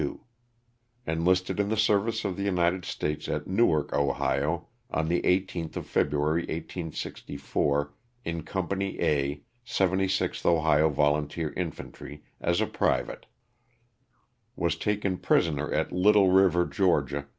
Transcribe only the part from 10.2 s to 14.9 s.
bh Ohio Volunteer Infantry as a private. Was